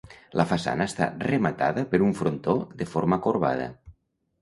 [0.39, 3.73] La façana està rematada per un frontó de forma corbada.